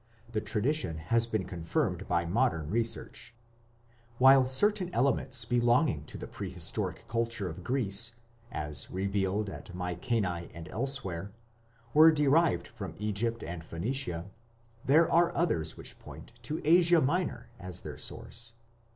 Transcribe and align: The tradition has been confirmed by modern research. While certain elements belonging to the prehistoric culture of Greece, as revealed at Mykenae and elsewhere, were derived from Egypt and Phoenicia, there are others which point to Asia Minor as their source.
The 0.31 0.41
tradition 0.41 0.97
has 0.97 1.27
been 1.27 1.45
confirmed 1.45 2.07
by 2.07 2.25
modern 2.25 2.71
research. 2.71 3.35
While 4.17 4.47
certain 4.47 4.89
elements 4.95 5.45
belonging 5.45 6.05
to 6.05 6.17
the 6.17 6.25
prehistoric 6.27 7.07
culture 7.07 7.47
of 7.47 7.63
Greece, 7.63 8.13
as 8.51 8.89
revealed 8.89 9.47
at 9.47 9.75
Mykenae 9.75 10.49
and 10.55 10.67
elsewhere, 10.69 11.33
were 11.93 12.11
derived 12.11 12.67
from 12.67 12.95
Egypt 12.97 13.43
and 13.43 13.63
Phoenicia, 13.63 14.31
there 14.83 15.07
are 15.07 15.35
others 15.37 15.77
which 15.77 15.99
point 15.99 16.33
to 16.41 16.63
Asia 16.65 16.99
Minor 16.99 17.51
as 17.59 17.81
their 17.81 17.99
source. 17.99 18.53